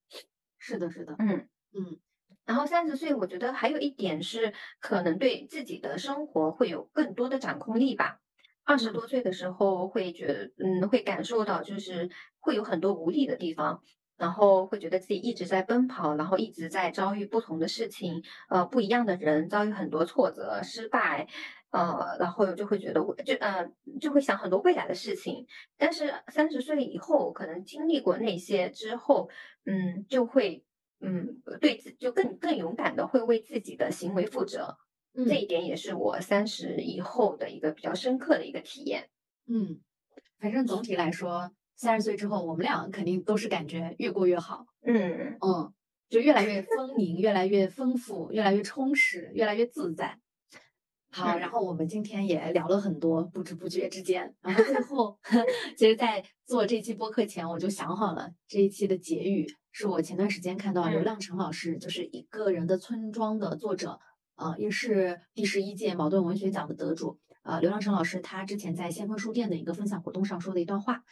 [0.58, 2.00] 是的，是的，嗯嗯。
[2.46, 8.20] 然后三十岁，我觉得还有一点是，可能对自己的生活会有更多的掌控力吧。
[8.64, 13.82] 二十多岁的时候会觉得，嗯，会感受到就是会有很多无力的地方，
[14.18, 21.28] 然后会觉得自己一直在奔跑，然后一直在遭遇不同的事情，呃，不一样的人，遭遇很多挫折、失败，
[21.72, 23.68] 呃，然后就会觉得，就呃，
[24.00, 25.46] 就会想很多未来的事情。
[25.78, 29.30] 但是三十岁以后，可能经历过那些之后，
[29.66, 30.64] 嗯，就会。
[31.02, 34.78] 嗯，对自就更更勇敢的会为自己的行为负责，
[35.28, 39.10] 这一点也是我三十以后的一个比较深刻的一个体验。
[39.48, 39.82] 嗯，
[40.40, 44.66] 反正总体来说，三十岁之后，我们俩肯定都是感觉越过越好。
[44.86, 45.74] 嗯嗯，
[46.10, 50.20] 就越来越丰盈，越来越丰富，越来越充实，越来越自在。
[51.14, 55.20] 好，然后我们今天也聊了很多，不知不觉之间，然后最后，
[55.76, 64.00] 其实，在做这期播客前，我就想好了这一期的结语，是我前段时间看到刘亮程老师，就是一个人的村庄的作者，
[64.36, 71.04] 呃，也是第十一届茅盾文学奖的得主，呃，刘亮程老师他之前在先锋书店的一个分享活动上说的一段话，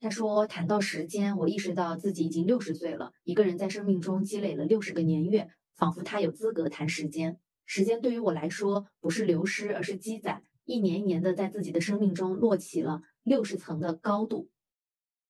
[0.00, 7.38] 他说谈到时间，我意识到自己已经六十岁了，一个人在生命中积累了六十个年月，仿佛他有资格谈时间。
[7.64, 14.50] 时间对于我来说不是流失，而是积攒，一年一年的在自己的生命中摞起了六十层的高度，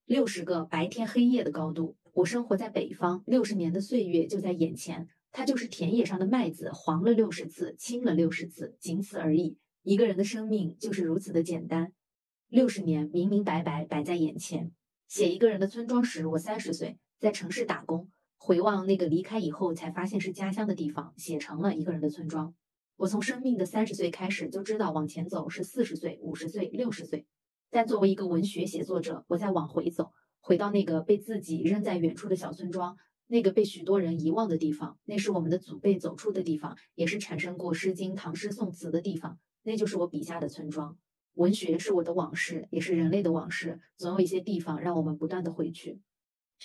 [0.04, 1.96] 六十个白天黑夜的高度。
[2.14, 9.58] 我生活在北方，六十年的岁月就在眼前，它就是田野上的麦子黄了六十次，青了六十次，仅此而已。
[9.82, 11.92] 一个人的生命就是如此的简单，
[12.48, 14.70] 六十年明明白白摆在眼前。
[15.08, 18.08] 写一个人的村庄时，我三十岁，在城市打工。
[18.36, 22.54] 回望那个离开以后才发现是家乡的地方，写成了一个人的村庄。
[22.96, 27.26] 我从生命的三十岁开始就知道往前走是四十岁、五十岁、六十岁。
[27.70, 30.12] 但作为一个文学写作者，我在往回走，
[30.46, 34.98] 回到那个被自己扔在远处的小村庄，那个被许多人遗忘的地方。
[35.06, 39.38] 那是我们的祖辈走出的地方，也是产生过《诗经》唐诗宋词的地方。
[39.62, 40.98] 那就是我笔下的村庄。
[41.32, 43.80] 文学是我的往事，也是人类的往事。
[43.96, 45.98] 总有一些地方让我们不断的回去。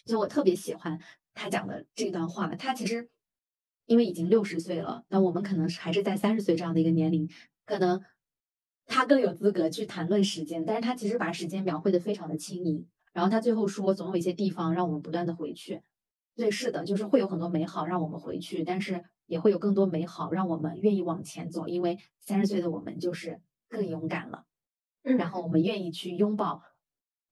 [0.06, 1.00] 所以我特别喜欢。
[1.34, 3.10] 他讲的这段话，他其实
[3.86, 7.30] 因为已经六十岁了，那我们可能还是在三十岁这样的一个年龄，
[7.66, 8.04] 可能
[8.86, 10.66] 他更有资格去谈论时间。
[10.66, 12.86] 但是他其实把时间描绘的非常的轻盈。
[13.14, 15.82] 然后他最后说，总有一些地方让我们不断的回去。
[16.36, 21.68] 对，是的，就是会有很多美好让我们回去，但是也会有更多美好让我们愿意往前走。
[21.68, 24.46] 因为三十岁的我们就是更勇敢了，
[25.04, 26.62] 然后我们愿意去拥抱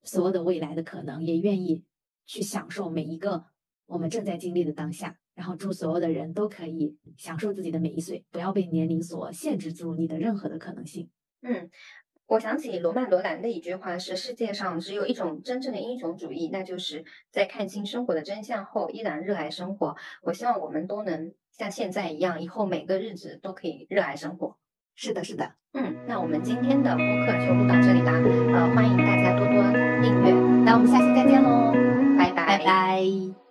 [0.04, 1.86] 所有的未来的可能，也愿意
[2.26, 3.46] 去享受每一个。
[3.86, 11.10] 我们正在经历的当下，然后祝所有的人都可以享受自己的每一岁，不要被年龄所限制住你的任何的可能性。
[11.40, 11.70] 嗯，
[12.28, 19.96] 我想起罗曼·罗兰的一句话是：世界上只有一种真正的英雄主义，那就是在看清生活的真相后依然热爱生活。
[20.22, 24.58] 我希望我们都能像现在一样，以后每个日子都可以热爱生活。
[24.96, 25.54] 是的，是的。
[25.74, 28.12] 嗯，那我们今天的播客就录到这里啦。
[28.54, 29.64] 呃，欢迎大家多多
[30.02, 30.32] 订阅。
[30.66, 31.72] 那我们下期再见喽，
[32.18, 33.47] 拜拜拜拜。